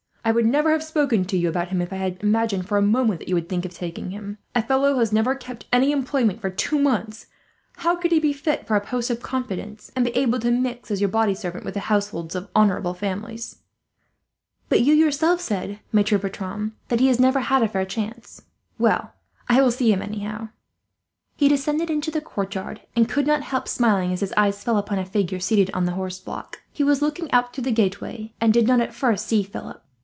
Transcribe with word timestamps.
I 0.23 0.31
would 0.31 0.45
never 0.45 0.69
have 0.69 0.83
spoken 0.83 1.25
to 1.25 1.37
you 1.37 1.49
about 1.49 1.69
him, 1.69 1.81
if 1.81 1.91
I 1.91 1.95
had 1.95 2.21
imagined 2.21 2.67
for 2.67 2.77
a 2.77 2.81
moment 2.81 3.19
that 3.19 3.27
you 3.27 3.33
would 3.33 3.49
think 3.49 3.65
of 3.65 3.73
taking 3.73 4.11
him. 4.11 4.37
A 4.53 4.61
fellow 4.61 4.93
who 4.93 4.99
has 4.99 5.11
never 5.11 5.33
kept 5.33 5.65
any 5.73 5.91
employment 5.91 6.39
for 6.39 6.51
two 6.51 6.77
months, 6.77 7.25
how 7.77 7.95
could 7.95 8.11
he 8.11 8.19
be 8.19 8.31
fit 8.31 8.67
for 8.67 8.75
a 8.75 8.85
post 8.85 9.09
of 9.09 9.19
confidence, 9.23 9.91
and 9.95 10.05
be 10.05 10.15
able 10.15 10.37
to 10.41 10.51
mix 10.51 10.91
as 10.91 11.01
your 11.01 11.09
body 11.09 11.33
servant 11.33 11.65
with 11.65 11.73
the 11.73 11.79
households 11.81 12.35
of 12.35 12.49
honourable 12.55 12.93
families?" 12.93 13.57
"But 14.69 14.81
you 14.81 14.93
said 15.11 15.39
yourself, 15.49 15.73
Maitre 15.91 16.19
Bertram, 16.19 16.75
that 16.89 16.99
he 16.99 17.07
has 17.07 17.19
never 17.19 17.39
had 17.39 17.63
a 17.63 17.67
fair 17.67 17.83
chance. 17.83 18.43
Well, 18.77 19.13
I 19.49 19.59
will 19.59 19.71
see 19.71 19.91
him, 19.91 20.03
anyhow." 20.03 20.49
[Illustration: 20.49 20.49
Philip 20.69 20.77
gets 20.77 20.91
his 20.93 20.95
first 21.01 21.07
look 21.09 21.15
at 21.15 21.23
Pierre.] 21.33 21.49
He 21.49 21.49
descended 21.49 21.89
into 21.89 22.11
the 22.11 22.21
courtyard, 22.23 22.81
and 22.95 23.09
could 23.09 23.25
not 23.25 23.49
help 23.49 23.67
smiling 23.67 24.13
as 24.13 24.19
his 24.19 24.33
eye 24.37 24.51
fell 24.51 24.77
upon 24.77 24.99
a 24.99 25.03
figure 25.05 25.39
seated 25.39 25.71
on 25.73 25.85
the 25.85 25.93
horse 25.93 26.19
block. 26.19 26.61
He 26.71 26.83
was 26.83 27.01
looking 27.01 27.29
out 27.31 27.53
through 27.53 27.63
the 27.63 27.71
gateway, 27.71 28.33
and 28.39 28.53
did 28.53 28.67
not 28.67 28.79
at 28.81 28.93
first 28.93 29.25
see 29.27 29.41
Philip. 29.41 29.83